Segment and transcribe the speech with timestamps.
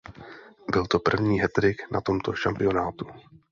[0.71, 3.07] Byl to první hattrick na tomto šampionátu.